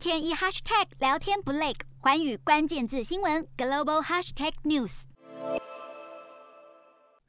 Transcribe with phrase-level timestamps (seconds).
[0.00, 5.02] 天一 hashtag 聊天不累，环宇关键字新闻 global hashtag news。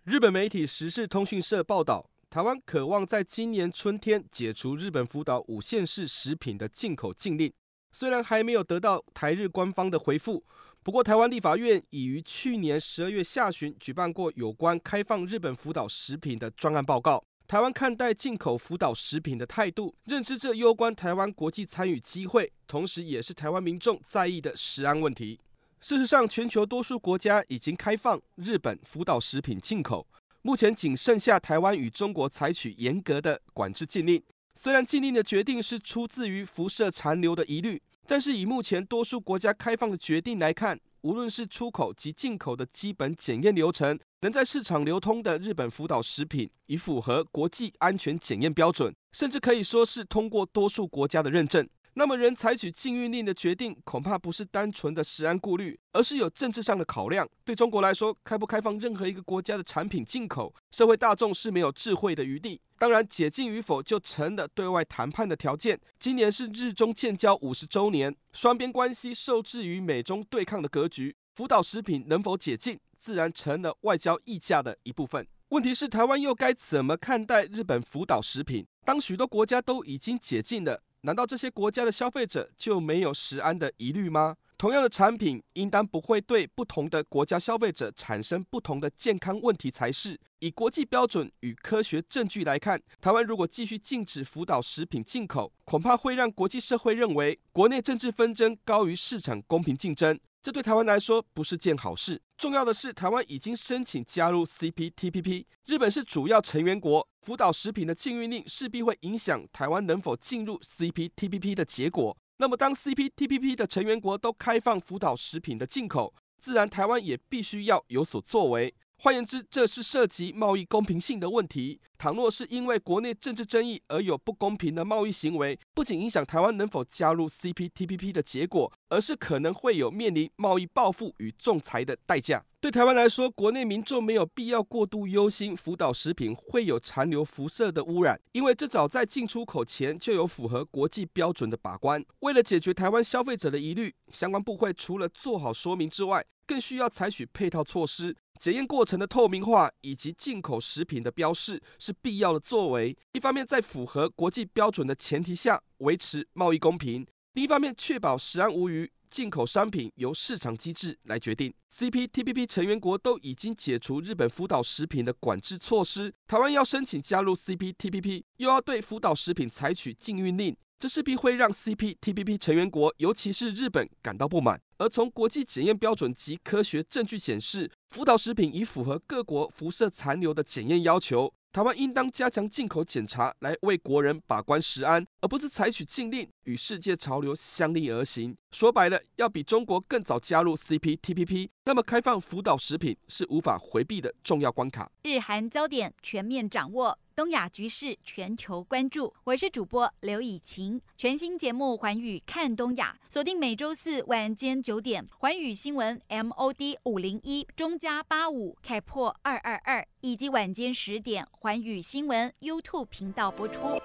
[0.06, 7.52] 日本媒体时事通讯社报道，台湾渴望在今年春天解除日本福岛五县市食品的进口禁令，
[7.92, 10.46] 虽然还没有得到台日官方的回复。
[10.82, 17.22] 不过，台湾立法院已于去年十二月下旬举办过有关开放日本福岛食品的专案报告。
[17.52, 25.38] 台湾看待进口福岛食品的态度，认知这攸关台湾国际参与机会，同时也是台湾民众在意的食安问题。
[25.82, 30.08] 事实上，全球多数国家已经开放日本福岛食品进口，
[30.44, 34.24] 目前仅剩下台湾与中国采取严格的管制禁令。
[34.56, 37.82] 虽然禁令的决定是出自于辐射残留的疑虑。
[38.08, 51.68] 但是以目前多数国家开放的决定来看，无论是出口及进口的基本检验流程，能在市场流通的日本福岛食品已符合国际安全检验标准，甚至可以说是通过多数国家的认证。
[51.96, 57.28] 那么，人采取禁运令的决定，恐怕不是单纯的食安顾虑，而是有政治上的考量。
[57.44, 62.62] 对中国来说，开不开放任何一个国家的产品进口，社会大众是没有智慧的余地。
[62.78, 65.78] 当然，解禁与否就成了对外谈判的条件。
[66.00, 75.26] 今年是日中建交五十周年，双边关系受制于美中对抗的格局，福岛食品能否解禁，自然成了外交议价的一部分。
[75.50, 78.66] 问题是，台湾又该怎么看待日本福岛食品？
[78.86, 80.82] 当许多国家都已经解禁了。
[81.04, 84.36] 难道这些国家的消费者就没有食安的疑虑吗？
[84.58, 90.20] 同样的产品，应当不会对不同的国家消费者产生不同的健康问题才是。
[90.40, 100.20] 以国际标准与科学证据来看，台湾如果继续禁止福岛食品进口，恐怕会让国际社会认为国内政治纷争高于市场公平竞争。
[100.44, 102.20] 这对台湾来说不是件好事。
[102.36, 107.08] 重要的是，台湾已经申请加入 CPTPP，日本是主要成员国。
[107.22, 112.18] 福岛食品的禁运令势必会影响台湾能否进入 CPTPP 的结果。
[112.38, 118.74] 那么，当 CPTPP 的成员国都开放福岛食品的进口，自然台湾也必须要有所作为。
[119.04, 121.82] 换言之，这是涉及贸易公平性的问题。
[121.98, 132.46] 倘若是因为国内政治争议而有不公平的贸易行为，不仅影响台湾能否加入 CPTPP 的结果，而是可能会有面临贸易报复与仲裁的代价。
[132.60, 142.06] 对台湾来说，国内民众没有必要过度忧心福岛食品会有残留辐射的污染，因为这早在进出口前就有符合国际标准的把关。
[142.20, 148.16] 为了解决台湾消费者的疑虑，相关部会除了做好说明之外，更需要采取配套措施。
[148.42, 152.98] 检验过程的透明化以及进口食品的标示是必要的作为。
[153.12, 158.92] 一方面，在符合国际标准的前提下维持贸易公平；另一方面，确保食安无虞。
[159.12, 161.54] 进口商品由市场机制来决定。
[161.70, 170.56] CPTPP 成员国都已经解除日本福岛食品的管制措施，台湾要申请加入 CPTPP，又要对福岛食品采取禁运令。
[170.82, 174.60] 这势必会让 CPTPP 成员国，尤其是日本感到不满。
[174.80, 181.32] 而从国际检验标准及科学证据显示，福岛食品已符合各国辐射残留的检验要求。
[181.54, 188.34] 台湾应当加强进口检查，来为国人把关食安，而不是采取禁令，与世界潮流相逆而行。
[188.52, 194.90] 说白了，要比中国更早加入 CPTPP，那么开放福岛食品是无法回避的重要关卡。
[195.04, 196.98] 日韩焦点全面掌握。
[197.14, 200.82] 东亚局势全球关注，我是主播刘以晴。
[201.02, 213.82] 全新节目《环宇看东亚》，锁定每周四晚间九点，《环宇新闻》MOD 五零一中加八五开破二二二，以及晚间十点，《环宇新闻》YouTube 频道播出。